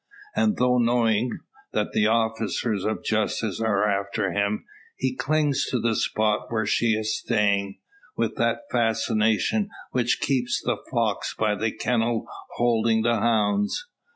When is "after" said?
3.87-4.31